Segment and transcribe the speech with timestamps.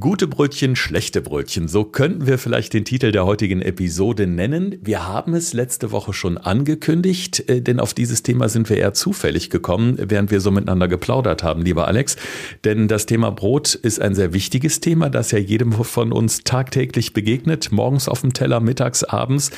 [0.00, 4.78] Gute Brötchen, schlechte Brötchen, so könnten wir vielleicht den Titel der heutigen Episode nennen.
[4.80, 8.94] Wir haben es letzte Woche schon angekündigt, äh, denn auf dieses Thema sind wir eher
[8.94, 12.16] zufällig gekommen, während wir so miteinander geplaudert haben, lieber Alex.
[12.64, 17.12] Denn das Thema Brot ist ein sehr wichtiges Thema, das ja jedem von uns tagtäglich
[17.12, 19.50] begegnet, morgens auf dem Teller, mittags, abends.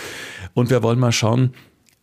[0.53, 1.55] Und wir wollen mal schauen,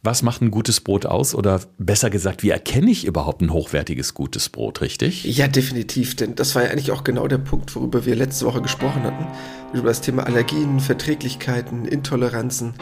[0.03, 1.35] was macht ein gutes Brot aus?
[1.35, 5.23] Oder besser gesagt, wie erkenne ich überhaupt ein hochwertiges, gutes Brot, richtig?
[5.23, 6.15] Ja, definitiv.
[6.15, 9.27] Denn das war ja eigentlich auch genau der Punkt, worüber wir letzte Woche gesprochen hatten.
[9.73, 12.73] Über das Thema Allergien, Verträglichkeiten, Intoleranzen.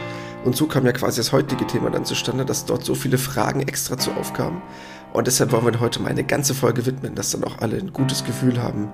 [0.44, 3.60] Und so kam ja quasi das heutige Thema dann zustande, dass dort so viele Fragen
[3.60, 4.62] extra zu aufkamen.
[5.12, 7.92] Und deshalb wollen wir heute mal eine ganze Folge widmen, dass dann auch alle ein
[7.92, 8.88] gutes Gefühl haben,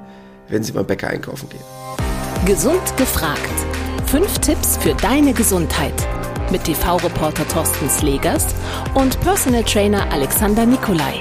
[0.49, 1.61] wenn sie beim Bäcker einkaufen gehen.
[2.45, 3.41] Gesund gefragt.
[4.07, 5.95] Fünf Tipps für deine Gesundheit
[6.51, 8.55] mit TV-Reporter Thorsten Slegers
[8.95, 11.21] und Personal Trainer Alexander Nikolai.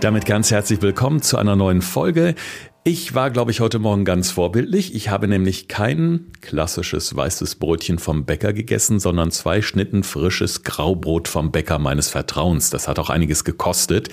[0.00, 2.34] Damit ganz herzlich willkommen zu einer neuen Folge.
[2.82, 4.94] Ich war, glaube ich, heute Morgen ganz vorbildlich.
[4.94, 11.28] Ich habe nämlich kein klassisches weißes Brötchen vom Bäcker gegessen, sondern zwei Schnitten frisches Graubrot
[11.28, 12.70] vom Bäcker meines Vertrauens.
[12.70, 14.08] Das hat auch einiges gekostet.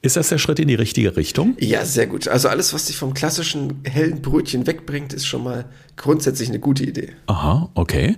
[0.00, 1.56] Ist das der Schritt in die richtige Richtung?
[1.60, 2.26] Ja, sehr gut.
[2.26, 6.84] Also alles, was dich vom klassischen hellen Brötchen wegbringt, ist schon mal grundsätzlich eine gute
[6.84, 7.12] Idee.
[7.26, 8.16] Aha, okay.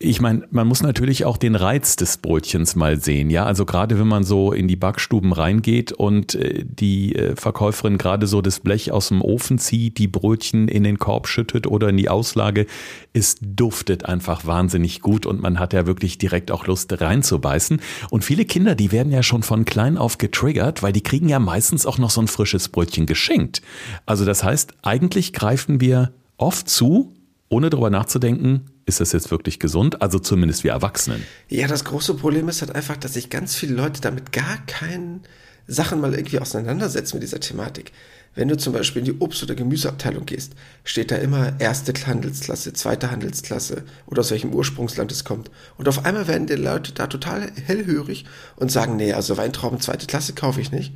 [0.00, 3.44] Ich meine, man muss natürlich auch den Reiz des Brötchens mal sehen, ja.
[3.46, 8.28] Also gerade wenn man so in die Backstuben reingeht und äh, die äh, Verkäuferin gerade
[8.28, 11.96] so das Blech aus dem Ofen zieht, die Brötchen in den Korb schüttet oder in
[11.96, 12.66] die Auslage,
[13.12, 17.80] es duftet einfach wahnsinnig gut und man hat ja wirklich direkt auch Lust reinzubeißen.
[18.08, 21.40] Und viele Kinder, die werden ja schon von klein auf getriggert, weil die kriegen ja
[21.40, 23.62] meistens auch noch so ein frisches Brötchen geschenkt.
[24.06, 27.12] Also das heißt, eigentlich greifen wir oft zu,
[27.48, 30.02] ohne darüber nachzudenken, ist das jetzt wirklich gesund?
[30.02, 31.22] Also zumindest wir Erwachsenen.
[31.48, 35.22] Ja, das große Problem ist halt einfach, dass sich ganz viele Leute damit gar keinen
[35.66, 37.92] Sachen mal irgendwie auseinandersetzen mit dieser Thematik.
[38.34, 40.52] Wenn du zum Beispiel in die Obst- oder Gemüseabteilung gehst,
[40.84, 45.50] steht da immer erste Handelsklasse, zweite Handelsklasse oder aus welchem Ursprungsland es kommt.
[45.76, 48.24] Und auf einmal werden die Leute da total hellhörig
[48.56, 50.92] und sagen, nee, also Weintrauben zweite Klasse kaufe ich nicht.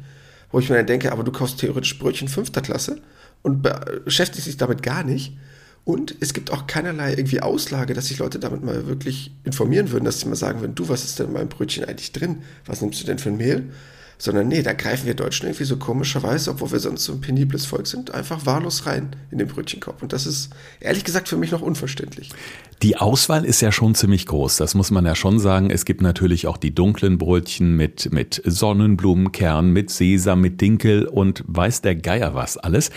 [0.50, 3.00] Wo ich mir dann denke, aber du kaufst theoretisch Brötchen fünfter Klasse
[3.42, 3.62] und
[4.04, 5.36] beschäftigst dich damit gar nicht.
[5.84, 10.04] Und es gibt auch keinerlei irgendwie Auslage, dass sich Leute damit mal wirklich informieren würden,
[10.04, 12.43] dass sie mal sagen würden, du, was ist denn in meinem Brötchen eigentlich drin?
[12.66, 13.65] Was nimmst du denn für ein Mehl?
[14.16, 17.66] Sondern nee, da greifen wir Deutschen irgendwie so komischerweise, obwohl wir sonst so ein penibles
[17.66, 20.00] Volk sind, einfach wahllos rein in den Brötchenkorb.
[20.00, 22.31] Und das ist ehrlich gesagt für mich noch unverständlich.
[22.82, 25.71] Die Auswahl ist ja schon ziemlich groß, das muss man ja schon sagen.
[25.71, 31.42] Es gibt natürlich auch die dunklen Brötchen mit, mit Sonnenblumenkern, mit Sesam, mit Dinkel und
[31.48, 32.91] weiß der Geier was alles.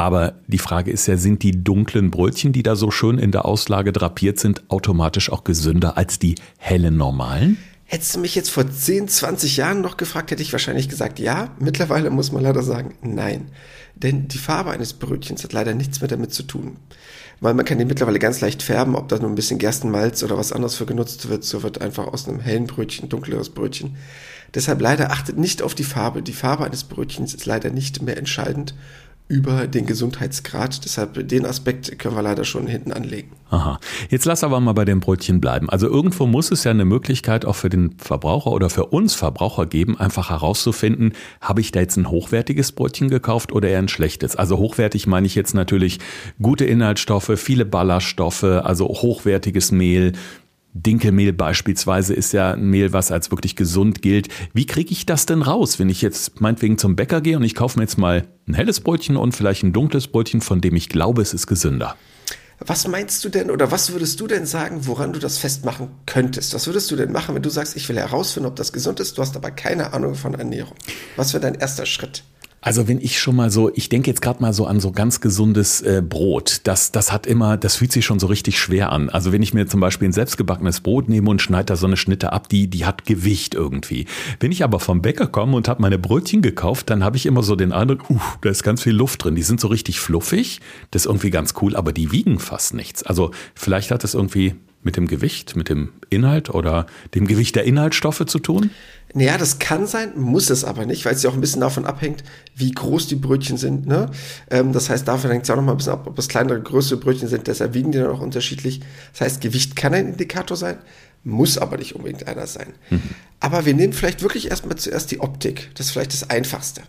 [0.00, 3.44] Aber die Frage ist ja, sind die dunklen Brötchen, die da so schön in der
[3.44, 7.58] Auslage drapiert sind, automatisch auch gesünder als die hellen normalen?
[7.84, 11.50] Hättest du mich jetzt vor 10, 20 Jahren noch gefragt, hätte ich wahrscheinlich gesagt ja.
[11.58, 13.50] Mittlerweile muss man leider sagen nein.
[13.94, 16.78] Denn die Farbe eines Brötchens hat leider nichts mehr damit zu tun.
[17.40, 20.38] Weil man kann die mittlerweile ganz leicht färben, ob da nur ein bisschen Gerstenmalz oder
[20.38, 21.44] was anderes für genutzt wird.
[21.44, 23.96] So wird einfach aus einem hellen Brötchen dunkleres Brötchen.
[24.54, 26.22] Deshalb leider achtet nicht auf die Farbe.
[26.22, 28.74] Die Farbe eines Brötchens ist leider nicht mehr entscheidend
[29.30, 30.84] über den Gesundheitsgrad.
[30.84, 33.30] Deshalb den Aspekt können wir leider schon hinten anlegen.
[33.50, 33.78] Aha.
[34.08, 35.70] Jetzt lass aber mal bei dem Brötchen bleiben.
[35.70, 39.66] Also irgendwo muss es ja eine Möglichkeit auch für den Verbraucher oder für uns Verbraucher
[39.66, 44.34] geben, einfach herauszufinden, habe ich da jetzt ein hochwertiges Brötchen gekauft oder eher ein schlechtes?
[44.34, 46.00] Also hochwertig meine ich jetzt natürlich
[46.42, 50.12] gute Inhaltsstoffe, viele Ballaststoffe, also hochwertiges Mehl,
[50.72, 54.28] Dinkelmehl beispielsweise ist ja ein Mehl, was als wirklich gesund gilt.
[54.52, 57.54] Wie kriege ich das denn raus, wenn ich jetzt meinetwegen zum Bäcker gehe und ich
[57.54, 60.88] kaufe mir jetzt mal ein helles Brötchen und vielleicht ein dunkles Brötchen, von dem ich
[60.88, 61.96] glaube, es ist gesünder?
[62.60, 66.54] Was meinst du denn oder was würdest du denn sagen, woran du das festmachen könntest?
[66.54, 69.16] Was würdest du denn machen, wenn du sagst, ich will herausfinden, ob das gesund ist,
[69.16, 70.76] du hast aber keine Ahnung von Ernährung?
[71.16, 72.22] Was wäre dein erster Schritt?
[72.62, 75.20] Also wenn ich schon mal so, ich denke jetzt gerade mal so an so ganz
[75.20, 79.08] gesundes äh, Brot, das, das hat immer, das fühlt sich schon so richtig schwer an.
[79.08, 81.96] Also wenn ich mir zum Beispiel ein selbstgebackenes Brot nehme und schneide da so eine
[81.96, 84.06] Schnitte ab, die, die hat Gewicht irgendwie.
[84.40, 87.42] Wenn ich aber vom Bäcker komme und habe meine Brötchen gekauft, dann habe ich immer
[87.42, 89.36] so den Eindruck, uh, da ist ganz viel Luft drin.
[89.36, 90.60] Die sind so richtig fluffig,
[90.90, 93.02] das ist irgendwie ganz cool, aber die wiegen fast nichts.
[93.02, 97.64] Also vielleicht hat es irgendwie mit dem Gewicht, mit dem Inhalt oder dem Gewicht der
[97.64, 98.70] Inhaltsstoffe zu tun?
[99.12, 101.84] Naja, das kann sein, muss es aber nicht, weil es ja auch ein bisschen davon
[101.84, 102.22] abhängt,
[102.54, 103.86] wie groß die Brötchen sind.
[103.86, 104.10] Ne?
[104.50, 106.60] Ähm, das heißt, davon hängt es auch noch mal ein bisschen ab, ob es kleinere,
[106.60, 108.80] größere Brötchen sind, deshalb wiegen die dann auch unterschiedlich.
[109.12, 110.78] Das heißt, Gewicht kann ein Indikator sein,
[111.24, 112.68] muss aber nicht unbedingt einer sein.
[112.88, 113.02] Mhm.
[113.40, 115.70] Aber wir nehmen vielleicht wirklich erstmal zuerst die Optik.
[115.74, 116.82] Das ist vielleicht das Einfachste.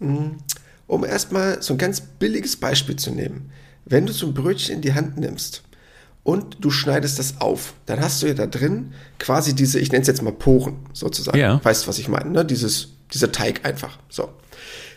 [0.00, 0.38] Mhm.
[0.86, 3.50] Um erstmal so ein ganz billiges Beispiel zu nehmen.
[3.84, 5.62] Wenn du so ein Brötchen in die Hand nimmst,
[6.22, 7.74] und du schneidest das auf.
[7.86, 11.38] Dann hast du ja da drin quasi diese, ich nenne es jetzt mal Poren sozusagen.
[11.38, 11.60] Ja.
[11.64, 12.30] Weißt du, was ich meine?
[12.30, 12.44] Ne?
[12.44, 13.98] Dieses, dieser Teig einfach.
[14.08, 14.28] So.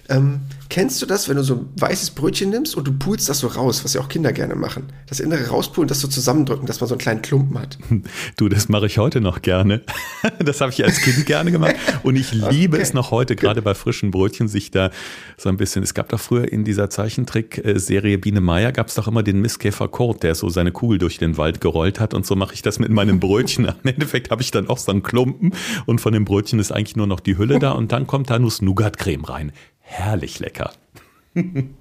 [0.10, 3.40] Ähm, kennst du das, wenn du so ein weißes Brötchen nimmst und du pulst das
[3.40, 4.92] so raus, was ja auch Kinder gerne machen?
[5.08, 7.78] Das innere rauspulen, das so zusammendrücken, dass man so einen kleinen Klumpen hat.
[8.38, 9.82] Du, das mache ich heute noch gerne.
[10.40, 12.84] Das habe ich als Kind gerne gemacht und ich liebe okay.
[12.84, 14.90] es noch heute, gerade bei frischen Brötchen, sich da
[15.38, 15.84] so ein bisschen.
[15.84, 19.88] Es gab doch früher in dieser Zeichentrick-Serie Biene Meier gab es doch immer den Misskäfer
[19.88, 22.80] Kurt, der so seine Kugel durch den Wald gerollt hat und so mache ich das
[22.80, 23.66] mit meinem Brötchen.
[23.66, 25.54] Im Endeffekt habe ich dann auch so einen Klumpen
[25.86, 28.40] und von dem Brötchen ist eigentlich nur noch die Hülle da und dann kommt da
[28.40, 29.52] Nuss-Nougat-Creme rein.
[29.84, 30.72] Herrlich lecker.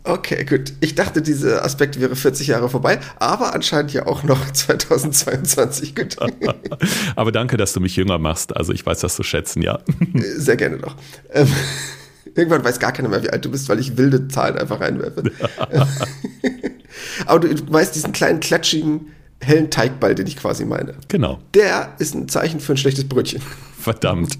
[0.04, 0.72] Okay, gut.
[0.80, 5.94] Ich dachte, dieser Aspekt wäre 40 Jahre vorbei, aber anscheinend ja auch noch 2022.
[5.94, 6.16] Gut.
[7.16, 8.56] aber danke, dass du mich jünger machst.
[8.56, 9.80] Also ich weiß das zu schätzen, ja.
[10.36, 10.96] Sehr gerne doch.
[11.30, 11.48] Ähm,
[12.34, 15.22] irgendwann weiß gar keiner mehr, wie alt du bist, weil ich wilde Zahlen einfach reinwerfe.
[17.26, 20.94] aber du, du weißt diesen kleinen klatschigen hellen Teigball, den ich quasi meine.
[21.08, 21.40] Genau.
[21.54, 23.42] Der ist ein Zeichen für ein schlechtes Brötchen.
[23.82, 24.38] Verdammt.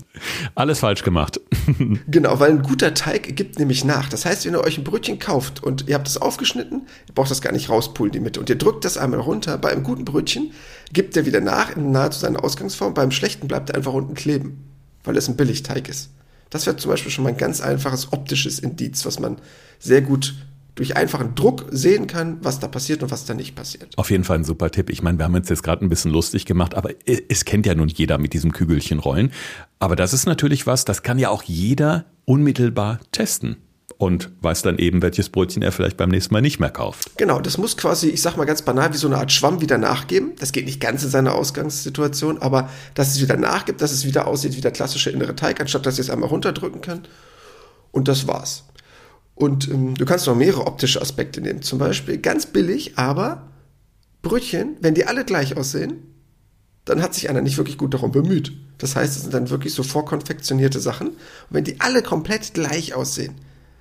[0.55, 1.41] Alles falsch gemacht.
[2.07, 4.09] genau, weil ein guter Teig gibt nämlich nach.
[4.09, 7.33] Das heißt, wenn ihr euch ein Brötchen kauft und ihr habt es aufgeschnitten, ihr braucht
[7.33, 8.39] das gar nicht rauspulen, die Mitte.
[8.39, 9.59] Und ihr drückt das einmal runter.
[9.59, 10.53] Bei einem guten Brötchen
[10.93, 12.95] gibt er wieder nach in nahezu seiner Ausgangsform.
[12.95, 14.65] Beim schlechten bleibt er einfach unten kleben,
[15.03, 16.11] weil es ein Billigteig ist.
[16.51, 19.39] Das wäre zum Beispiel schon mal ein ganz einfaches optisches Indiz, was man
[19.81, 20.37] sehr gut
[20.75, 23.97] durch einfachen Druck sehen kann, was da passiert und was da nicht passiert.
[23.99, 24.89] Auf jeden Fall ein super Tipp.
[24.89, 27.75] Ich meine, wir haben uns jetzt gerade ein bisschen lustig gemacht, aber es kennt ja
[27.75, 29.33] nun jeder mit diesem Kügelchen rollen.
[29.79, 33.57] Aber das ist natürlich was, das kann ja auch jeder unmittelbar testen
[33.99, 37.17] und weiß dann eben, welches Brötchen er vielleicht beim nächsten Mal nicht mehr kauft.
[37.19, 39.79] Genau, das muss quasi, ich sag mal ganz banal, wie so eine Art Schwamm wieder
[39.79, 40.33] nachgeben.
[40.39, 44.27] Das geht nicht ganz in seiner Ausgangssituation, aber dass es wieder nachgibt, dass es wieder
[44.27, 47.03] aussieht wie der klassische innere Teig, anstatt dass ihr es einmal runterdrücken kann.
[47.93, 48.65] Und das war's.
[49.35, 51.63] Und ähm, du kannst noch mehrere optische Aspekte nehmen.
[51.63, 53.49] Zum Beispiel ganz billig, aber
[54.23, 56.05] Brötchen, wenn die alle gleich aussehen,
[56.85, 58.53] dann hat sich einer nicht wirklich gut darum bemüht.
[58.79, 61.09] Das heißt, es sind dann wirklich so vorkonfektionierte Sachen.
[61.09, 61.17] Und
[61.51, 63.35] wenn die alle komplett gleich aussehen,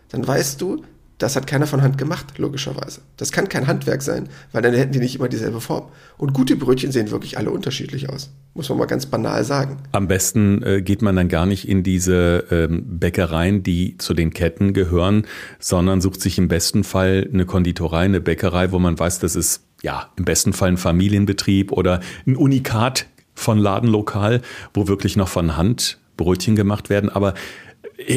[0.10, 0.84] dann weißt du,
[1.22, 3.02] das hat keiner von Hand gemacht, logischerweise.
[3.18, 5.90] Das kann kein Handwerk sein, weil dann hätten die nicht immer dieselbe Form.
[6.18, 8.32] Und gute Brötchen sehen wirklich alle unterschiedlich aus.
[8.56, 9.78] Muss man mal ganz banal sagen.
[9.92, 14.34] Am besten äh, geht man dann gar nicht in diese ähm, Bäckereien, die zu den
[14.34, 15.28] Ketten gehören,
[15.60, 19.64] sondern sucht sich im besten Fall eine Konditorei, eine Bäckerei, wo man weiß, das ist
[19.84, 24.42] ja im besten Fall ein Familienbetrieb oder ein Unikat von Ladenlokal,
[24.74, 27.10] wo wirklich noch von Hand Brötchen gemacht werden.
[27.10, 27.34] Aber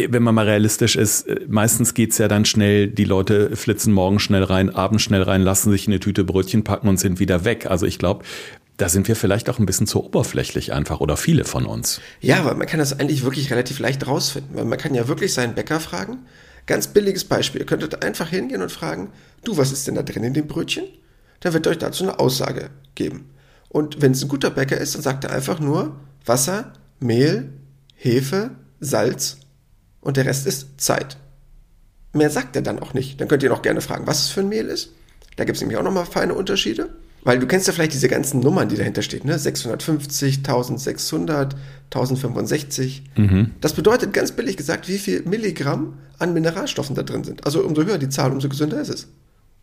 [0.08, 4.18] wenn man mal realistisch ist, äh, meistens geht's ja dann schnell, die Leute flitzen morgen
[4.18, 7.66] schnell rein, abends schnell rein, lassen sich eine Tüte Brötchen packen und sind wieder weg.
[7.66, 8.24] Also ich glaube,
[8.76, 12.00] da sind wir vielleicht auch ein bisschen zu oberflächlich einfach oder viele von uns.
[12.20, 15.32] Ja, weil man kann das eigentlich wirklich relativ leicht rausfinden, weil man kann ja wirklich
[15.32, 16.26] seinen Bäcker fragen.
[16.66, 17.60] Ganz billiges Beispiel.
[17.60, 19.10] Ihr könntet einfach hingehen und fragen,
[19.44, 20.84] du, was ist denn da drin in dem Brötchen?
[21.40, 23.30] Dann wird euch dazu eine Aussage geben.
[23.68, 27.52] Und wenn es ein guter Bäcker ist, dann sagt er einfach nur Wasser, Mehl,
[27.94, 28.50] Hefe,
[28.80, 29.38] Salz
[30.04, 31.16] und der Rest ist Zeit.
[32.12, 33.20] Mehr sagt er dann auch nicht.
[33.20, 34.90] Dann könnt ihr noch gerne fragen, was es für ein Mehl ist.
[35.36, 36.90] Da gibt es nämlich auch nochmal feine Unterschiede.
[37.24, 39.38] Weil du kennst ja vielleicht diese ganzen Nummern, die dahinter stehen, ne?
[39.38, 41.56] 650, 1600,
[41.86, 43.02] 1065.
[43.16, 43.52] Mhm.
[43.62, 47.46] Das bedeutet ganz billig gesagt, wie viel Milligramm an Mineralstoffen da drin sind.
[47.46, 49.08] Also umso höher die Zahl, umso gesünder ist es.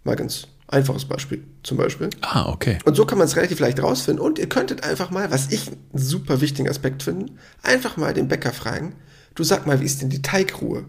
[0.03, 2.09] Mal ganz einfaches Beispiel zum Beispiel.
[2.21, 2.79] Ah, okay.
[2.85, 4.23] Und so kann man es relativ leicht rausfinden.
[4.25, 8.27] Und ihr könntet einfach mal, was ich einen super wichtigen Aspekt finde, einfach mal den
[8.27, 8.95] Bäcker fragen,
[9.35, 10.85] Du sag mal, wie ist denn die Teigruhe?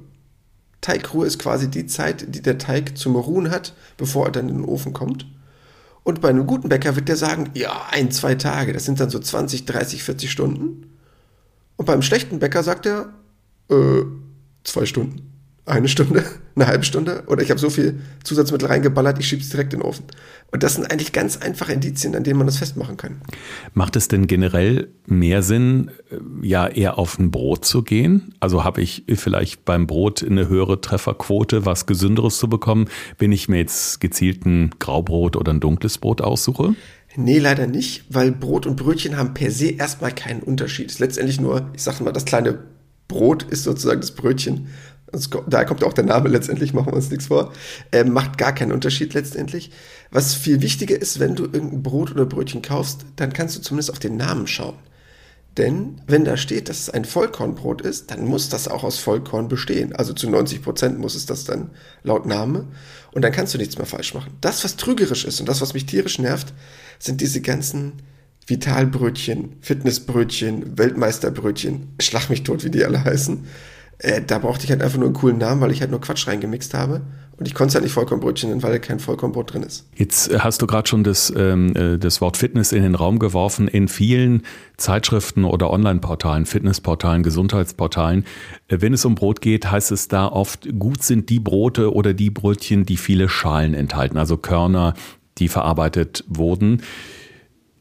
[0.80, 4.56] Teigruhe ist quasi die Zeit, die der Teig zum Ruhen hat, bevor er dann in
[4.56, 5.26] den Ofen kommt.
[6.02, 9.10] Und bei einem guten Bäcker wird der sagen, ja, ein, zwei Tage, das sind dann
[9.10, 10.98] so 20, 30, 40 Stunden.
[11.76, 13.12] Und beim schlechten Bäcker sagt er,
[13.70, 14.02] äh,
[14.64, 15.31] zwei Stunden
[15.64, 16.24] eine Stunde,
[16.56, 19.80] eine halbe Stunde oder ich habe so viel Zusatzmittel reingeballert, ich schiebe es direkt in
[19.80, 20.04] den Ofen.
[20.50, 23.22] Und das sind eigentlich ganz einfache Indizien, an denen man das festmachen kann.
[23.72, 28.34] Macht es denn generell mehr Sinn, äh, ja eher auf ein Brot zu gehen?
[28.40, 32.88] Also habe ich vielleicht beim Brot eine höhere Trefferquote, was Gesünderes zu bekommen,
[33.18, 36.74] wenn ich mir jetzt gezielt ein Graubrot oder ein dunkles Brot aussuche?
[37.14, 40.86] Nee, leider nicht, weil Brot und Brötchen haben per se erstmal keinen Unterschied.
[40.86, 42.58] Es ist letztendlich nur, ich sage mal, das kleine
[43.08, 44.68] Brot ist sozusagen das Brötchen
[45.46, 47.52] da kommt auch der Name letztendlich, machen wir uns nichts vor,
[47.90, 49.70] äh, macht gar keinen Unterschied letztendlich.
[50.10, 53.90] Was viel wichtiger ist, wenn du irgendein Brot oder Brötchen kaufst, dann kannst du zumindest
[53.90, 54.76] auf den Namen schauen.
[55.58, 59.48] Denn wenn da steht, dass es ein Vollkornbrot ist, dann muss das auch aus Vollkorn
[59.48, 59.94] bestehen.
[59.94, 61.70] Also zu 90 Prozent muss es das dann
[62.02, 62.66] laut Name.
[63.12, 64.32] Und dann kannst du nichts mehr falsch machen.
[64.40, 66.54] Das, was trügerisch ist und das, was mich tierisch nervt,
[66.98, 67.92] sind diese ganzen
[68.46, 73.44] Vitalbrötchen, Fitnessbrötchen, Weltmeisterbrötchen, schlag mich tot, wie die alle heißen
[73.98, 76.26] Äh, da brauchte ich halt einfach nur einen coolen Namen, weil ich halt nur Quatsch
[76.26, 77.02] reingemixt habe.
[77.38, 79.88] Und ich konnte es halt nicht Vollkornbrötchen nennen, weil kein Vollkornbrot drin ist.
[79.96, 83.18] Jetzt äh, hast du gerade schon das, ähm, äh, das Wort Fitness in den Raum
[83.18, 83.68] geworfen.
[83.68, 84.42] In vielen
[84.76, 88.24] Zeitschriften oder Online-Portalen, Fitnessportalen, Gesundheitsportalen,
[88.68, 92.14] äh, wenn es um Brot geht, heißt es da oft, gut sind die Brote oder
[92.14, 94.94] die Brötchen, die viele Schalen enthalten, also Körner,
[95.38, 96.82] die verarbeitet wurden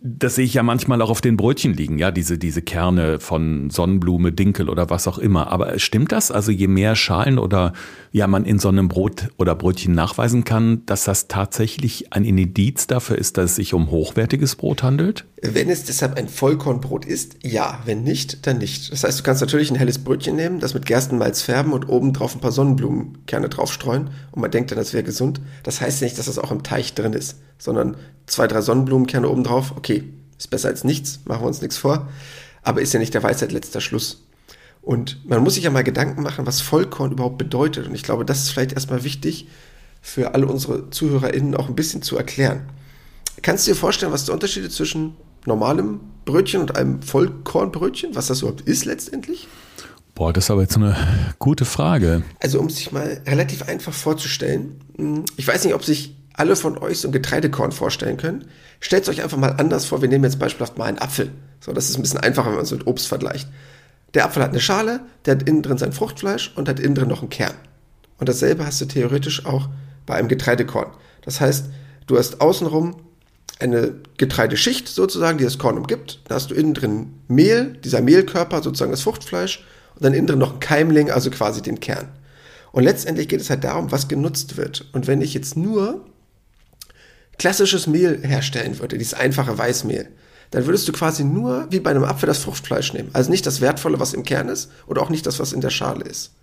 [0.03, 3.69] das sehe ich ja manchmal auch auf den Brötchen liegen, ja, diese, diese Kerne von
[3.69, 5.51] Sonnenblume, Dinkel oder was auch immer.
[5.51, 6.31] Aber stimmt das?
[6.31, 7.73] Also je mehr Schalen oder
[8.11, 12.87] ja, man in so einem Brot oder Brötchen nachweisen kann, dass das tatsächlich ein Indiz
[12.87, 15.25] dafür ist, dass es sich um hochwertiges Brot handelt?
[15.43, 17.79] Wenn es deshalb ein Vollkornbrot ist, ja.
[17.85, 18.91] Wenn nicht, dann nicht.
[18.91, 22.11] Das heißt, du kannst natürlich ein helles Brötchen nehmen, das mit Gerstenmalz färben und oben
[22.13, 25.41] drauf ein paar Sonnenblumenkerne draufstreuen und man denkt dann, das wäre gesund.
[25.61, 29.29] Das heißt ja nicht, dass das auch im Teich drin ist sondern zwei, drei Sonnenblumenkerne
[29.29, 29.73] oben drauf.
[29.75, 30.03] Okay,
[30.37, 32.09] ist besser als nichts, machen wir uns nichts vor.
[32.63, 34.23] Aber ist ja nicht der Weisheit letzter Schluss.
[34.81, 37.87] Und man muss sich ja mal Gedanken machen, was Vollkorn überhaupt bedeutet.
[37.87, 39.47] Und ich glaube, das ist vielleicht erstmal wichtig
[40.01, 42.67] für alle unsere ZuhörerInnen auch ein bisschen zu erklären.
[43.43, 45.15] Kannst du dir vorstellen, was der Unterschied ist zwischen
[45.45, 48.15] normalem Brötchen und einem Vollkornbrötchen?
[48.15, 49.47] Was das überhaupt ist letztendlich?
[50.15, 50.95] Boah, das ist aber jetzt eine
[51.37, 52.23] gute Frage.
[52.39, 56.77] Also, um sich mal relativ einfach vorzustellen, hm, ich weiß nicht, ob sich alle von
[56.77, 58.45] euch so ein Getreidekorn vorstellen können.
[58.79, 60.01] Stellt euch einfach mal anders vor.
[60.01, 61.31] Wir nehmen jetzt beispielhaft mal einen Apfel.
[61.59, 63.47] So, das ist ein bisschen einfacher, wenn man es mit Obst vergleicht.
[64.13, 67.07] Der Apfel hat eine Schale, der hat innen drin sein Fruchtfleisch und hat innen drin
[67.07, 67.53] noch einen Kern.
[68.17, 69.69] Und dasselbe hast du theoretisch auch
[70.05, 70.91] bei einem Getreidekorn.
[71.23, 71.65] Das heißt,
[72.07, 72.95] du hast außenrum
[73.59, 76.19] eine Getreideschicht sozusagen, die das Korn umgibt.
[76.27, 79.63] Da hast du innen drin Mehl, dieser Mehlkörper, sozusagen das Fruchtfleisch,
[79.95, 82.09] und dann innen drin noch ein Keimling, also quasi den Kern.
[82.71, 84.89] Und letztendlich geht es halt darum, was genutzt wird.
[84.93, 86.05] Und wenn ich jetzt nur
[87.41, 90.09] klassisches Mehl herstellen würde, dieses einfache Weißmehl,
[90.51, 93.09] dann würdest du quasi nur wie bei einem Apfel das Fruchtfleisch nehmen.
[93.13, 95.71] Also nicht das Wertvolle, was im Kern ist, oder auch nicht das, was in der
[95.71, 96.33] Schale ist.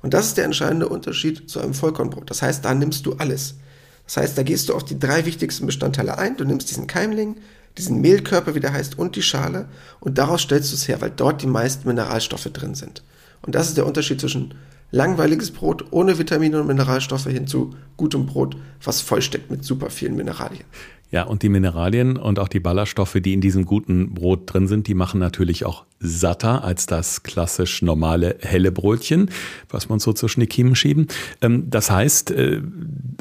[0.00, 2.30] Und das ist der entscheidende Unterschied zu einem Vollkornbrot.
[2.30, 3.56] Das heißt, da nimmst du alles.
[4.04, 6.36] Das heißt, da gehst du auf die drei wichtigsten Bestandteile ein.
[6.36, 7.38] Du nimmst diesen Keimling,
[7.76, 9.68] diesen Mehlkörper, wie der heißt, und die Schale.
[9.98, 13.02] Und daraus stellst du es her, weil dort die meisten Mineralstoffe drin sind.
[13.42, 14.54] Und das ist der Unterschied zwischen
[14.90, 20.16] langweiliges Brot ohne Vitamine und Mineralstoffe hin zu gutem Brot, was vollsteckt mit super vielen
[20.16, 20.64] Mineralien.
[21.10, 24.86] Ja, und die Mineralien und auch die Ballaststoffe, die in diesem guten Brot drin sind,
[24.88, 29.30] die machen natürlich auch satter als das klassisch normale helle Brötchen,
[29.70, 31.06] was man so zwischen die Kiemen schieben.
[31.40, 32.60] Ähm, das heißt, äh,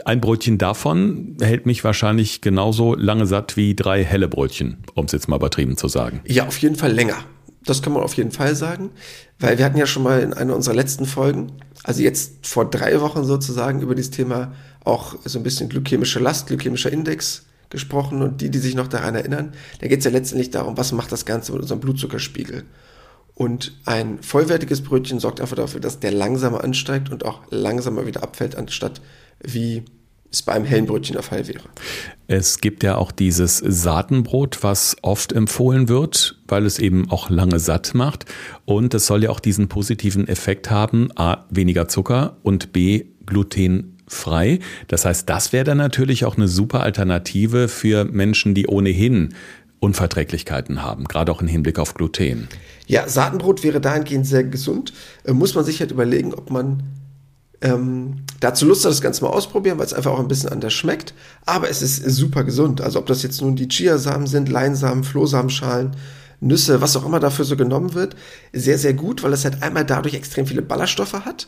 [0.03, 5.13] ein Brötchen davon hält mich wahrscheinlich genauso lange satt wie drei helle Brötchen, um es
[5.13, 6.19] jetzt mal übertrieben zu sagen.
[6.25, 7.23] Ja, auf jeden Fall länger.
[7.67, 8.91] Das kann man auf jeden Fall sagen,
[9.39, 11.51] weil wir hatten ja schon mal in einer unserer letzten Folgen,
[11.83, 16.47] also jetzt vor drei Wochen sozusagen, über dieses Thema auch so ein bisschen glykämische Last,
[16.47, 20.51] glykämischer Index gesprochen und die, die sich noch daran erinnern, da geht es ja letztendlich
[20.51, 22.63] darum, was macht das Ganze mit unserem Blutzuckerspiegel.
[23.35, 28.23] Und ein vollwertiges Brötchen sorgt einfach dafür, dass der langsamer ansteigt und auch langsamer wieder
[28.23, 29.01] abfällt, anstatt
[29.43, 29.83] wie
[30.31, 31.65] es beim hellen Brötchen der Fall wäre.
[32.27, 37.59] Es gibt ja auch dieses Saatenbrot, was oft empfohlen wird, weil es eben auch lange
[37.59, 38.25] satt macht.
[38.65, 44.59] Und es soll ja auch diesen positiven Effekt haben, a, weniger Zucker und b, glutenfrei.
[44.87, 49.33] Das heißt, das wäre dann natürlich auch eine super Alternative für Menschen, die ohnehin
[49.79, 52.47] Unverträglichkeiten haben, gerade auch im Hinblick auf Gluten.
[52.87, 54.93] Ja, Saatenbrot wäre dahingehend sehr gesund.
[55.23, 56.83] Äh, muss man sich halt überlegen, ob man
[57.61, 60.73] ähm, dazu Lust hat, das Ganze mal ausprobieren, weil es einfach auch ein bisschen anders
[60.73, 61.13] schmeckt.
[61.45, 62.81] Aber es ist super gesund.
[62.81, 65.91] Also ob das jetzt nun die Chiasamen sind, Leinsamen, Flohsamenschalen,
[66.39, 68.15] Nüsse, was auch immer dafür so genommen wird,
[68.53, 71.47] sehr, sehr gut, weil es halt einmal dadurch extrem viele Ballaststoffe hat.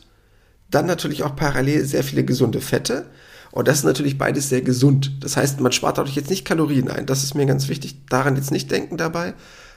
[0.72, 3.06] Dann natürlich auch parallel sehr viele gesunde Fette.
[3.52, 5.12] Und das ist natürlich beides sehr gesund.
[5.22, 7.06] Das heißt, man spart dadurch jetzt nicht Kalorien ein.
[7.06, 8.06] Das ist mir ganz wichtig.
[8.08, 9.34] Daran jetzt nicht denken dabei.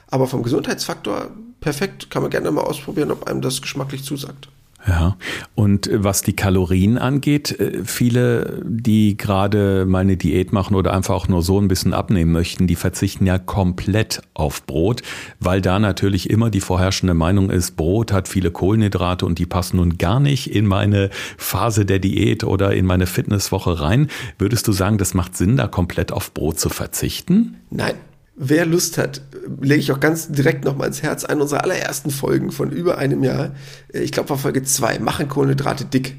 [0.07, 2.11] Aber vom Gesundheitsfaktor perfekt.
[2.11, 4.49] Kann man gerne mal ausprobieren, ob einem das geschmacklich zusagt.
[4.85, 5.15] Ja,
[5.55, 11.27] und was die Kalorien angeht, äh, viele, die gerade meine Diät machen oder einfach auch
[11.29, 15.01] nur so ein bisschen abnehmen möchten, die verzichten ja komplett auf Brot,
[15.39, 19.77] weil da natürlich immer die vorherrschende Meinung ist, Brot hat viele Kohlenhydrate und die passen
[19.77, 24.09] nun gar nicht in meine Phase der Diät oder in meine Fitnesswoche rein.
[24.37, 27.55] Würdest du sagen, das macht Sinn, da komplett auf Brot zu verzichten?
[27.69, 27.95] Nein,
[28.35, 29.21] Wer Lust hat,
[29.61, 31.23] lege ich auch ganz direkt nochmal ins Herz.
[31.23, 33.51] Eine unserer allerersten Folgen von über einem Jahr,
[33.89, 36.17] ich glaube war Folge 2, machen Kohlenhydrate dick.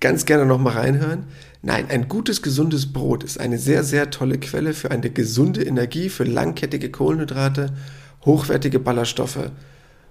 [0.00, 1.24] Ganz gerne nochmal reinhören.
[1.62, 6.08] Nein, ein gutes, gesundes Brot ist eine sehr, sehr tolle Quelle für eine gesunde Energie,
[6.08, 7.72] für langkettige Kohlenhydrate,
[8.24, 9.50] hochwertige Ballaststoffe,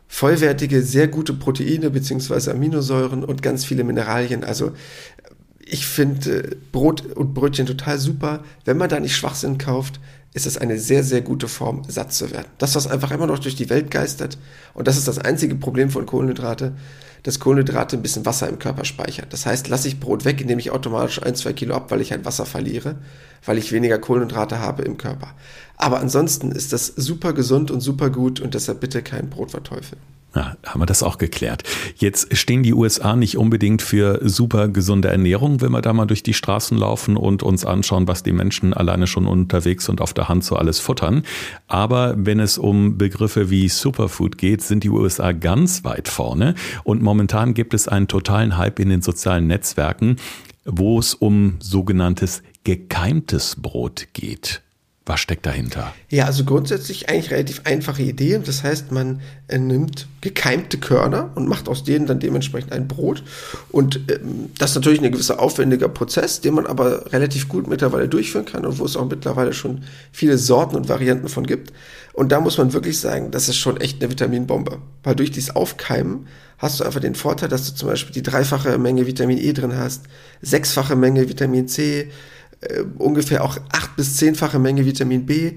[0.07, 2.51] vollwertige, sehr gute Proteine bzw.
[2.51, 4.43] Aminosäuren und ganz viele Mineralien.
[4.43, 4.71] Also
[5.65, 8.43] ich finde äh, Brot und Brötchen total super.
[8.63, 9.99] Wenn man da nicht Schwachsinn kauft,
[10.35, 12.47] ist es eine sehr, sehr gute Form, satt zu werden.
[12.57, 14.37] Das, was einfach immer noch durch die Welt geistert,
[14.73, 16.73] und das ist das einzige Problem von Kohlenhydrate,
[17.23, 19.27] dass Kohlenhydrate ein bisschen Wasser im Körper speichern.
[19.29, 22.11] Das heißt, lasse ich Brot weg, nehme ich automatisch ein, zwei Kilo ab, weil ich
[22.11, 22.97] halt Wasser verliere,
[23.45, 25.33] weil ich weniger Kohlenhydrate habe im Körper.
[25.77, 30.01] Aber ansonsten ist das super gesund und super gut und deshalb bitte kein Brot verteufeln.
[30.36, 31.63] Ja, haben wir das auch geklärt.
[31.96, 36.24] Jetzt stehen die USA nicht unbedingt für super gesunde Ernährung, wenn wir da mal durch
[36.24, 40.27] die Straßen laufen und uns anschauen, was die Menschen alleine schon unterwegs und auf der
[40.27, 41.24] Hand so alles futtern.
[41.67, 46.55] Aber wenn es um Begriffe wie Superfood geht, sind die USA ganz weit vorne.
[46.84, 50.17] Und momentan gibt es einen totalen Hype in den sozialen Netzwerken,
[50.65, 54.64] wo es um sogenanntes gekeimtes Brot geht.
[55.07, 55.93] Was steckt dahinter?
[56.09, 58.41] Ja, also grundsätzlich eigentlich relativ einfache Idee.
[58.43, 63.24] Das heißt, man äh, nimmt gekeimte Körner und macht aus denen dann dementsprechend ein Brot.
[63.71, 68.09] Und ähm, das ist natürlich ein gewisser aufwendiger Prozess, den man aber relativ gut mittlerweile
[68.09, 71.71] durchführen kann und wo es auch mittlerweile schon viele Sorten und Varianten von gibt.
[72.13, 74.79] Und da muss man wirklich sagen, das ist schon echt eine Vitaminbombe.
[75.03, 76.25] Weil durch dieses Aufkeimen
[76.57, 79.77] hast du einfach den Vorteil, dass du zum Beispiel die dreifache Menge Vitamin E drin
[79.77, 80.05] hast,
[80.41, 82.09] sechsfache Menge Vitamin C,
[82.69, 85.53] äh, ungefähr auch acht bis zehnfache Menge Vitamin B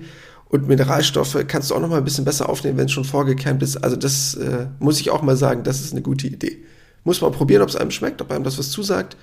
[0.48, 3.62] und Mineralstoffe kannst du auch noch mal ein bisschen besser aufnehmen, wenn es schon vorgekeimt
[3.62, 3.76] ist.
[3.76, 6.64] Also das äh, muss ich auch mal sagen, das ist eine gute Idee.
[7.04, 9.16] Muss man probieren, ob es einem schmeckt, ob einem das was zusagt.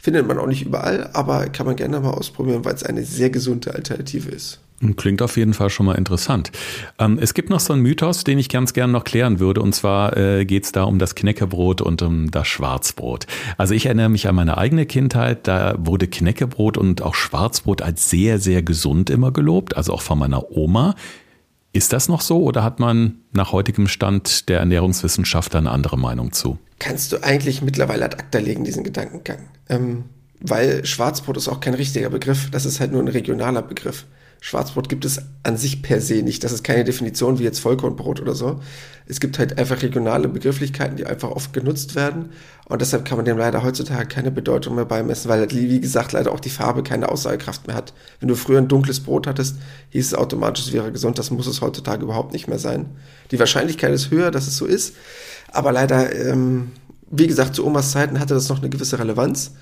[0.00, 3.30] Findet man auch nicht überall, aber kann man gerne mal ausprobieren, weil es eine sehr
[3.30, 4.60] gesunde Alternative ist.
[4.96, 6.50] Klingt auf jeden Fall schon mal interessant.
[6.98, 9.60] Ähm, es gibt noch so einen Mythos, den ich ganz gern noch klären würde.
[9.60, 13.26] Und zwar äh, geht es da um das Knäckebrot und um das Schwarzbrot.
[13.58, 15.46] Also ich erinnere mich an meine eigene Kindheit.
[15.46, 19.76] Da wurde Knäckebrot und auch Schwarzbrot als sehr, sehr gesund immer gelobt.
[19.76, 20.94] Also auch von meiner Oma.
[21.74, 26.32] Ist das noch so oder hat man nach heutigem Stand der Ernährungswissenschaftler eine andere Meinung
[26.32, 26.58] zu?
[26.80, 29.48] Kannst du eigentlich mittlerweile ad acta legen, diesen Gedankengang.
[29.68, 30.06] Ähm,
[30.40, 32.50] weil Schwarzbrot ist auch kein richtiger Begriff.
[32.50, 34.06] Das ist halt nur ein regionaler Begriff.
[34.42, 36.42] Schwarzbrot gibt es an sich per se nicht.
[36.42, 38.60] Das ist keine Definition wie jetzt Vollkornbrot oder so.
[39.06, 42.30] Es gibt halt einfach regionale Begrifflichkeiten, die einfach oft genutzt werden.
[42.64, 46.32] Und deshalb kann man dem leider heutzutage keine Bedeutung mehr beimessen, weil, wie gesagt, leider
[46.32, 47.92] auch die Farbe keine Aussagekraft mehr hat.
[48.20, 49.56] Wenn du früher ein dunkles Brot hattest,
[49.90, 51.18] hieß es automatisch, es wäre gesund.
[51.18, 52.86] Das muss es heutzutage überhaupt nicht mehr sein.
[53.32, 54.94] Die Wahrscheinlichkeit ist höher, dass es so ist.
[55.52, 56.70] Aber leider, ähm,
[57.10, 59.52] wie gesagt, zu Omas Zeiten hatte das noch eine gewisse Relevanz.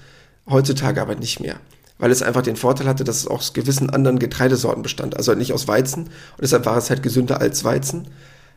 [0.49, 1.57] Heutzutage aber nicht mehr
[1.99, 5.53] weil es einfach den Vorteil hatte, dass es aus gewissen anderen Getreidesorten bestand, also nicht
[5.53, 6.05] aus Weizen.
[6.05, 8.09] Und deshalb war es halt gesünder als Weizen.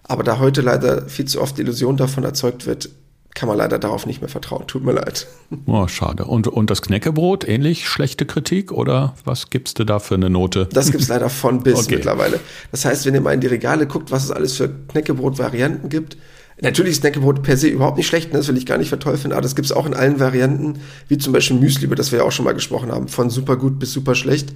[0.04, 2.90] Aber da heute leider viel zu oft die Illusion davon erzeugt wird,
[3.34, 4.68] kann man leider darauf nicht mehr vertrauen.
[4.68, 5.26] Tut mir leid.
[5.66, 6.26] Oh, schade.
[6.26, 10.68] Und, und das Knäckebrot, ähnlich schlechte Kritik oder was gibst du da für eine Note?
[10.74, 11.96] Das gibt's leider von bis okay.
[11.96, 12.42] mittlerweile.
[12.72, 16.18] Das heißt, wenn ihr mal in die Regale guckt, was es alles für Knäckebrot-Varianten gibt,
[16.62, 18.38] Natürlich ist Snackebrot per se überhaupt nicht schlecht, ne?
[18.38, 21.18] das will ich gar nicht verteufeln, aber das gibt es auch in allen Varianten, wie
[21.18, 23.80] zum Beispiel Müsli, über das wir ja auch schon mal gesprochen haben, von super gut
[23.80, 24.54] bis super schlecht.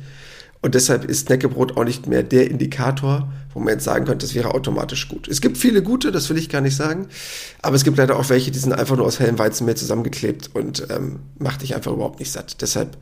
[0.62, 4.36] Und deshalb ist Snackebrot auch nicht mehr der Indikator, wo man jetzt sagen könnte, das
[4.36, 5.28] wäre automatisch gut.
[5.28, 7.08] Es gibt viele gute, das will ich gar nicht sagen,
[7.62, 10.88] aber es gibt leider auch welche, die sind einfach nur aus hellem Weizenmehl zusammengeklebt und
[10.90, 12.62] ähm, macht dich einfach überhaupt nicht satt.
[12.62, 12.98] Deshalb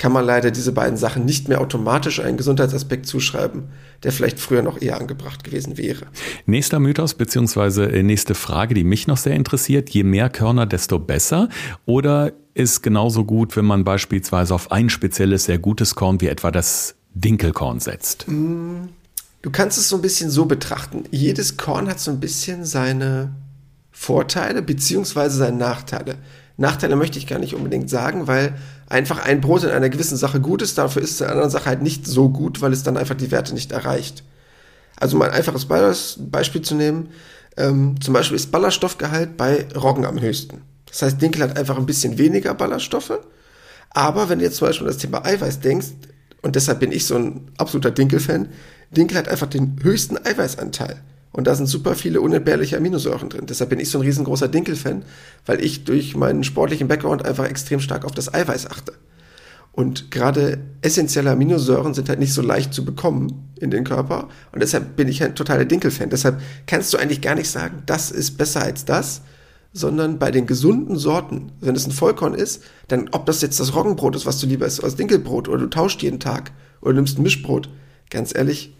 [0.00, 3.64] kann man leider diese beiden Sachen nicht mehr automatisch einen Gesundheitsaspekt zuschreiben,
[4.02, 6.06] der vielleicht früher noch eher angebracht gewesen wäre.
[6.46, 9.90] Nächster Mythos beziehungsweise äh, nächste Frage, die mich noch sehr interessiert.
[9.90, 11.50] Je mehr Körner, desto besser?
[11.84, 16.50] Oder ist genauso gut, wenn man beispielsweise auf ein spezielles, sehr gutes Korn wie etwa
[16.50, 18.24] das Dinkelkorn setzt?
[18.26, 18.88] Mm,
[19.42, 21.04] du kannst es so ein bisschen so betrachten.
[21.10, 23.34] Jedes Korn hat so ein bisschen seine
[23.92, 26.16] Vorteile beziehungsweise seine Nachteile.
[26.60, 28.54] Nachteile möchte ich gar nicht unbedingt sagen, weil
[28.86, 31.50] einfach ein Brot in einer gewissen Sache gut ist, dafür ist es in einer anderen
[31.50, 34.24] Sache halt nicht so gut, weil es dann einfach die Werte nicht erreicht.
[34.96, 35.66] Also mal ein einfaches
[36.18, 37.08] Beispiel zu nehmen,
[37.56, 40.60] ähm, zum Beispiel ist Ballaststoffgehalt bei Roggen am höchsten.
[40.86, 43.18] Das heißt, Dinkel hat einfach ein bisschen weniger Ballaststoffe,
[43.90, 45.88] aber wenn du jetzt zum Beispiel an das Thema Eiweiß denkst,
[46.42, 48.48] und deshalb bin ich so ein absoluter Dinkel-Fan,
[48.90, 51.00] Dinkel hat einfach den höchsten Eiweißanteil.
[51.32, 53.46] Und da sind super viele unentbehrliche Aminosäuren drin.
[53.48, 55.04] Deshalb bin ich so ein riesengroßer Dinkel-Fan,
[55.46, 58.92] weil ich durch meinen sportlichen Background einfach extrem stark auf das Eiweiß achte.
[59.72, 64.28] Und gerade essentielle Aminosäuren sind halt nicht so leicht zu bekommen in den Körper.
[64.52, 66.10] Und deshalb bin ich ein totaler Dinkel-Fan.
[66.10, 69.22] Deshalb kannst du eigentlich gar nicht sagen, das ist besser als das,
[69.72, 73.74] sondern bei den gesunden Sorten, wenn es ein Vollkorn ist, dann ob das jetzt das
[73.74, 77.18] Roggenbrot ist, was du lieber isst, als Dinkelbrot, oder du tauscht jeden Tag, oder nimmst
[77.18, 77.68] ein Mischbrot,
[78.10, 78.74] ganz ehrlich,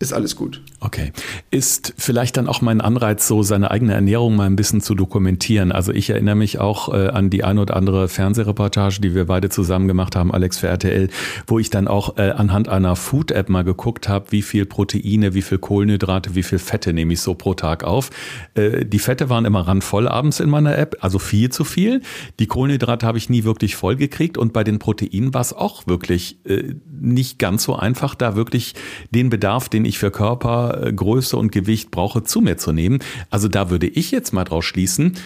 [0.00, 0.62] ist alles gut.
[0.80, 1.12] Okay.
[1.50, 5.72] Ist vielleicht dann auch mein Anreiz, so seine eigene Ernährung mal ein bisschen zu dokumentieren?
[5.72, 9.50] Also ich erinnere mich auch äh, an die ein oder andere Fernsehreportage, die wir beide
[9.50, 11.10] zusammen gemacht haben, Alex für RTL,
[11.46, 15.42] wo ich dann auch äh, anhand einer Food-App mal geguckt habe, wie viel Proteine, wie
[15.42, 18.08] viel Kohlenhydrate, wie viel Fette nehme ich so pro Tag auf.
[18.54, 22.00] Äh, die Fette waren immer randvoll abends in meiner App, also viel zu viel.
[22.38, 25.86] Die Kohlenhydrate habe ich nie wirklich voll gekriegt und bei den Proteinen war es auch
[25.86, 28.74] wirklich äh, nicht ganz so einfach, da wirklich
[29.10, 33.00] den Bedarf, den ich ich für Körpergröße und Gewicht brauche, zu mir zu nehmen.
[33.28, 35.18] Also da würde ich jetzt mal draus schließen,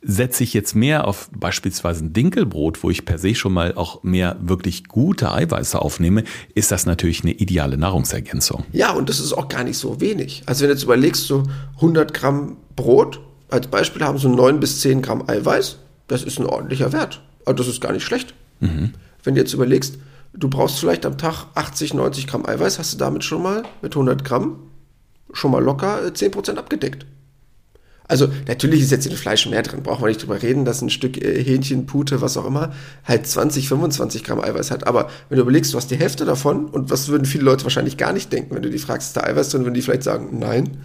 [0.00, 4.04] Setze ich jetzt mehr auf beispielsweise ein Dinkelbrot, wo ich per se schon mal auch
[4.04, 6.22] mehr wirklich gute Eiweiße aufnehme,
[6.54, 8.64] ist das natürlich eine ideale Nahrungsergänzung.
[8.70, 10.44] Ja, und das ist auch gar nicht so wenig.
[10.46, 11.42] Also wenn du jetzt überlegst, so
[11.76, 16.46] 100 Gramm Brot als Beispiel haben so 9 bis 10 Gramm Eiweiß, das ist ein
[16.46, 17.20] ordentlicher Wert.
[17.44, 18.34] Also das ist gar nicht schlecht.
[18.60, 18.92] Mhm.
[19.24, 19.98] Wenn du jetzt überlegst,
[20.32, 23.94] du brauchst vielleicht am Tag 80, 90 Gramm Eiweiß, hast du damit schon mal mit
[23.94, 24.58] 100 Gramm
[25.32, 27.06] schon mal locker 10% äh, abgedeckt.
[28.08, 30.88] Also natürlich ist jetzt in Fleisch mehr drin, brauchen wir nicht drüber reden, dass ein
[30.88, 32.72] Stück äh, Hähnchen, Pute, was auch immer,
[33.04, 34.86] halt 20, 25 Gramm Eiweiß hat.
[34.86, 37.98] Aber wenn du überlegst, du hast die Hälfte davon und was würden viele Leute wahrscheinlich
[37.98, 40.38] gar nicht denken, wenn du die fragst, ist da Eiweiß drin, würden die vielleicht sagen,
[40.38, 40.78] nein,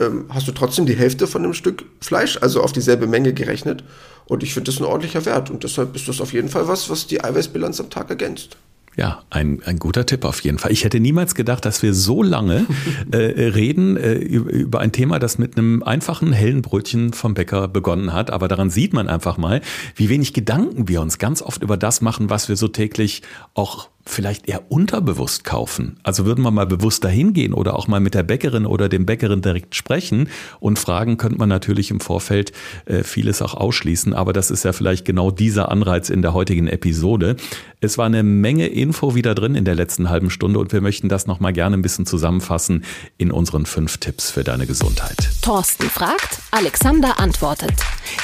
[0.00, 3.84] ähm, hast du trotzdem die Hälfte von einem Stück Fleisch, also auf dieselbe Menge gerechnet.
[4.26, 6.90] Und ich finde das ein ordentlicher Wert und deshalb ist das auf jeden Fall was,
[6.90, 8.56] was die Eiweißbilanz am Tag ergänzt.
[8.96, 10.72] Ja, ein, ein guter Tipp auf jeden Fall.
[10.72, 12.66] Ich hätte niemals gedacht, dass wir so lange
[13.12, 18.14] äh, reden äh, über ein Thema, das mit einem einfachen hellen Brötchen vom Bäcker begonnen
[18.14, 18.30] hat.
[18.30, 19.60] Aber daran sieht man einfach mal,
[19.96, 23.20] wie wenig Gedanken wir uns ganz oft über das machen, was wir so täglich
[23.52, 25.98] auch vielleicht eher unterbewusst kaufen.
[26.02, 29.04] Also würden wir mal bewusst dahin gehen oder auch mal mit der Bäckerin oder dem
[29.04, 30.28] Bäckerin direkt sprechen
[30.60, 32.52] und fragen, könnte man natürlich im Vorfeld
[32.86, 34.14] äh, vieles auch ausschließen.
[34.14, 37.36] Aber das ist ja vielleicht genau dieser Anreiz in der heutigen Episode.
[37.80, 41.08] Es war eine Menge Info wieder drin in der letzten halben Stunde und wir möchten
[41.08, 42.84] das nochmal gerne ein bisschen zusammenfassen
[43.18, 45.16] in unseren fünf Tipps für deine Gesundheit.
[45.42, 47.74] Thorsten fragt, Alexander antwortet.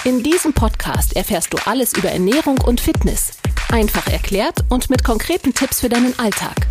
[0.04, 3.41] In diesem Podcast erfährst du alles über Ernährung und Fitness.
[3.72, 6.68] Einfach erklärt und mit konkreten Tipps für deinen Alltag.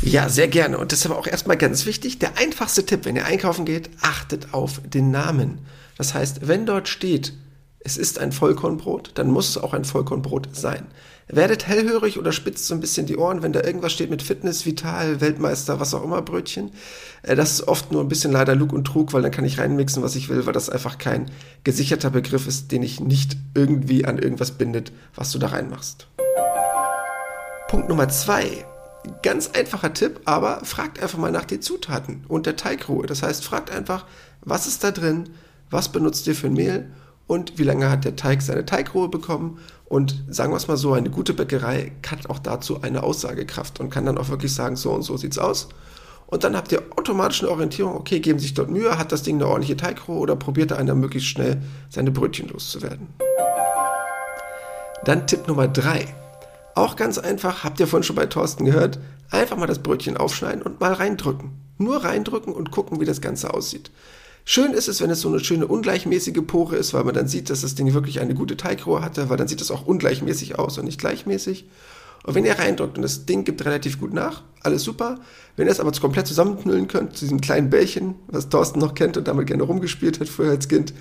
[0.00, 0.78] Ja, sehr gerne.
[0.78, 2.20] Und das ist aber auch erstmal ganz wichtig.
[2.20, 5.66] Der einfachste Tipp, wenn ihr einkaufen geht, achtet auf den Namen.
[5.98, 7.32] Das heißt, wenn dort steht,
[7.80, 10.86] es ist ein Vollkornbrot, dann muss es auch ein Vollkornbrot sein.
[11.26, 14.66] Werdet hellhörig oder spitzt so ein bisschen die Ohren, wenn da irgendwas steht mit Fitness,
[14.66, 16.72] Vital, Weltmeister, was auch immer Brötchen.
[17.22, 19.58] Äh, das ist oft nur ein bisschen leider Lug und Trug, weil dann kann ich
[19.58, 21.30] reinmixen, was ich will, weil das einfach kein
[21.64, 26.08] gesicherter Begriff ist, den ich nicht irgendwie an irgendwas bindet, was du da reinmachst.
[27.68, 28.66] Punkt Nummer zwei.
[29.22, 33.06] Ganz einfacher Tipp, aber fragt einfach mal nach den Zutaten und der Teigruhe.
[33.06, 34.06] Das heißt, fragt einfach,
[34.42, 35.30] was ist da drin,
[35.70, 36.90] was benutzt ihr für ein Mehl
[37.26, 39.58] und wie lange hat der Teig seine Teigruhe bekommen.
[39.86, 43.90] Und sagen wir es mal so, eine gute Bäckerei hat auch dazu eine Aussagekraft und
[43.90, 45.68] kann dann auch wirklich sagen, so und so sieht's aus.
[46.26, 49.36] Und dann habt ihr automatisch eine Orientierung, okay, geben sich dort Mühe, hat das Ding
[49.36, 53.08] eine ordentliche Teigruhe oder probiert einer möglichst schnell seine Brötchen loszuwerden.
[55.04, 56.06] Dann Tipp Nummer drei.
[56.74, 58.98] Auch ganz einfach, habt ihr vorhin schon bei Thorsten gehört,
[59.30, 61.52] einfach mal das Brötchen aufschneiden und mal reindrücken.
[61.78, 63.90] Nur reindrücken und gucken, wie das Ganze aussieht.
[64.46, 67.48] Schön ist es, wenn es so eine schöne ungleichmäßige Pore ist, weil man dann sieht,
[67.48, 70.76] dass das Ding wirklich eine gute Teigrohr hatte, weil dann sieht es auch ungleichmäßig aus
[70.76, 71.66] und nicht gleichmäßig.
[72.24, 75.20] Und wenn ihr reindrückt und das Ding gibt relativ gut nach, alles super.
[75.56, 79.16] Wenn ihr es aber komplett zusammenknüllen könnt, zu diesem kleinen Bällchen, was Thorsten noch kennt
[79.16, 80.92] und damit gerne rumgespielt hat früher als Kind,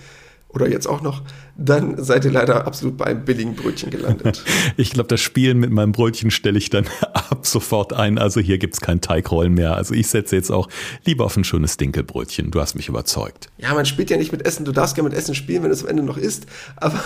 [0.54, 1.24] oder jetzt auch noch,
[1.58, 4.44] dann seid ihr leider absolut bei einem billigen Brötchen gelandet.
[4.78, 8.18] ich glaube, das Spielen mit meinem Brötchen stelle ich dann ab sofort ein.
[8.18, 9.76] Also hier gibt es kein Teigrollen mehr.
[9.76, 10.70] Also ich setze jetzt auch
[11.06, 12.52] lieber auf ein schönes Dinkelbrötchen.
[12.52, 13.50] Du hast mich überzeugt.
[13.58, 14.63] Ja, man spielt ja nicht mit Essen.
[14.66, 16.46] Du darfst gerne mit Essen spielen, wenn es am Ende noch ist.
[16.76, 17.00] Aber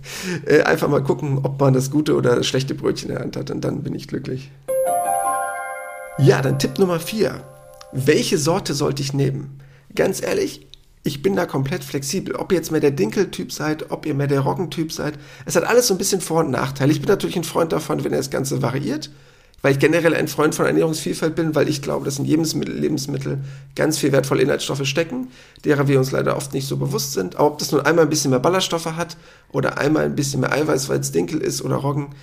[0.46, 3.36] äh, einfach mal gucken, ob man das gute oder das schlechte Brötchen in der Hand
[3.36, 3.50] hat.
[3.50, 4.50] Und dann bin ich glücklich.
[6.18, 7.42] Ja, dann Tipp Nummer vier.
[7.92, 9.60] Welche Sorte sollte ich nehmen?
[9.94, 10.66] Ganz ehrlich,
[11.06, 12.34] ich bin da komplett flexibel.
[12.34, 15.14] Ob ihr jetzt mehr der Dinkeltyp seid, ob ihr mehr der Roggentyp seid.
[15.44, 16.90] Es hat alles so ein bisschen Vor- und Nachteile.
[16.92, 19.10] Ich bin natürlich ein Freund davon, wenn ihr das Ganze variiert,
[19.60, 23.40] weil ich generell ein Freund von Ernährungsvielfalt bin, weil ich glaube, dass in jedem Lebensmittel
[23.76, 25.28] ganz viel wertvolle Inhaltsstoffe stecken,
[25.66, 27.36] derer wir uns leider oft nicht so bewusst sind.
[27.36, 29.18] Aber ob das nun einmal ein bisschen mehr Ballaststoffe hat
[29.52, 32.14] oder einmal ein bisschen mehr Eiweiß, weil es Dinkel ist oder Roggen,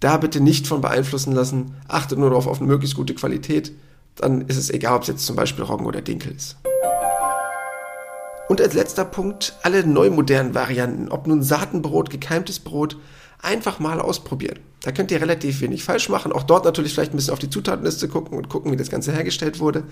[0.00, 1.74] da bitte nicht von beeinflussen lassen.
[1.86, 3.72] Achtet nur darauf auf eine möglichst gute Qualität.
[4.16, 6.56] Dann ist es egal, ob es jetzt zum Beispiel Roggen oder Dinkel ist.
[8.48, 12.96] Und als letzter Punkt, alle neu modernen Varianten, ob nun Saatenbrot, gekeimtes Brot,
[13.40, 14.60] einfach mal ausprobieren.
[14.82, 16.32] Da könnt ihr relativ wenig falsch machen.
[16.32, 19.12] Auch dort natürlich vielleicht ein bisschen auf die Zutatenliste gucken und gucken, wie das Ganze
[19.12, 19.84] hergestellt wurde.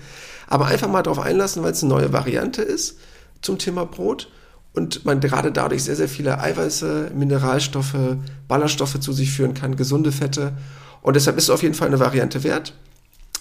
[0.47, 2.97] Aber einfach mal darauf einlassen, weil es eine neue Variante ist
[3.41, 4.29] zum Thema Brot
[4.73, 10.11] und man gerade dadurch sehr, sehr viele Eiweiße, Mineralstoffe, Ballaststoffe zu sich führen kann, gesunde
[10.11, 10.53] Fette.
[11.01, 12.73] Und deshalb ist es auf jeden Fall eine Variante wert.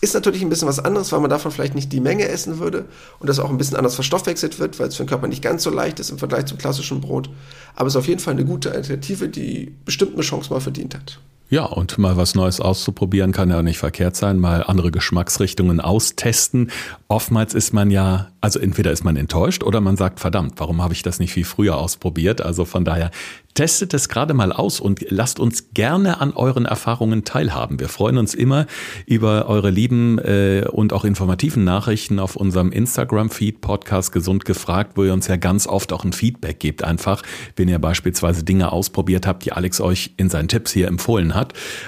[0.03, 2.87] Ist natürlich ein bisschen was anderes, weil man davon vielleicht nicht die Menge essen würde
[3.19, 5.63] und das auch ein bisschen anders verstoffwechselt wird, weil es für den Körper nicht ganz
[5.63, 7.29] so leicht ist im Vergleich zum klassischen Brot.
[7.75, 10.95] Aber es ist auf jeden Fall eine gute Alternative, die bestimmt eine Chance mal verdient
[10.95, 11.21] hat.
[11.51, 16.71] Ja, und mal was Neues auszuprobieren kann ja nicht verkehrt sein, mal andere Geschmacksrichtungen austesten.
[17.09, 20.95] Oftmals ist man ja, also entweder ist man enttäuscht oder man sagt, verdammt, warum habe
[20.95, 22.41] ich das nicht viel früher ausprobiert?
[22.41, 23.11] Also von daher
[23.55, 27.81] Testet es gerade mal aus und lasst uns gerne an euren Erfahrungen teilhaben.
[27.81, 28.67] Wir freuen uns immer
[29.07, 35.03] über eure lieben äh, und auch informativen Nachrichten auf unserem Instagram-Feed Podcast Gesund gefragt, wo
[35.03, 36.85] ihr uns ja ganz oft auch ein Feedback gebt.
[36.85, 37.25] Einfach,
[37.57, 41.40] wenn ihr beispielsweise Dinge ausprobiert habt, die Alex euch in seinen Tipps hier empfohlen hat.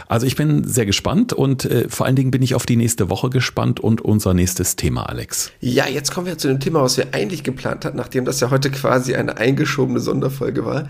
[0.08, 3.10] Also ich bin sehr gespannt und äh, vor allen Dingen bin ich auf die nächste
[3.10, 5.52] Woche gespannt und unser nächstes Thema, Alex.
[5.60, 8.50] Ja, jetzt kommen wir zu dem Thema, was wir eigentlich geplant hatten, nachdem das ja
[8.50, 10.88] heute quasi eine eingeschobene Sonderfolge war.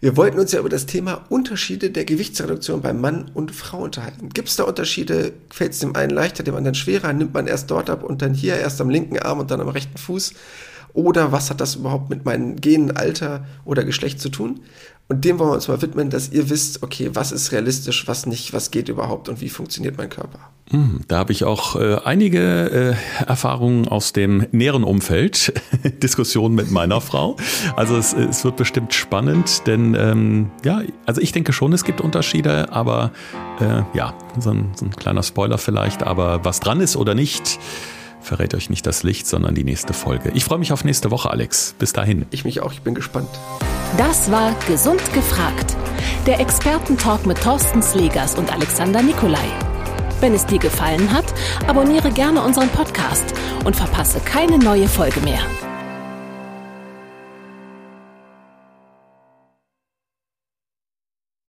[0.00, 4.28] Wir wollten uns ja über das Thema Unterschiede der Gewichtsreduktion bei Mann und Frau unterhalten.
[4.28, 5.32] Gibt es da Unterschiede?
[5.50, 7.12] Fällt es dem einen leichter, dem anderen schwerer?
[7.12, 9.68] Nimmt man erst dort ab und dann hier erst am linken Arm und dann am
[9.68, 10.34] rechten Fuß?
[10.98, 14.62] Oder was hat das überhaupt mit meinem Genen, Alter oder Geschlecht zu tun?
[15.06, 18.26] Und dem wollen wir uns mal widmen, dass ihr wisst, okay, was ist realistisch, was
[18.26, 20.40] nicht, was geht überhaupt und wie funktioniert mein Körper.
[20.70, 25.52] Hm, da habe ich auch äh, einige äh, Erfahrungen aus dem näheren Umfeld,
[26.02, 27.36] Diskussionen mit meiner Frau.
[27.76, 32.00] Also es, es wird bestimmt spannend, denn ähm, ja, also ich denke schon, es gibt
[32.00, 33.12] Unterschiede, aber
[33.60, 37.60] äh, ja, so ein, so ein kleiner Spoiler vielleicht, aber was dran ist oder nicht,
[38.28, 40.30] verrät euch nicht das Licht, sondern die nächste Folge.
[40.34, 41.74] Ich freue mich auf nächste Woche, Alex.
[41.78, 42.26] Bis dahin.
[42.30, 43.28] Ich mich auch, ich bin gespannt.
[43.96, 45.76] Das war Gesund gefragt.
[46.26, 49.48] Der Expertentalk mit Thorsten Slegers und Alexander Nikolai.
[50.20, 51.24] Wenn es dir gefallen hat,
[51.66, 55.40] abonniere gerne unseren Podcast und verpasse keine neue Folge mehr.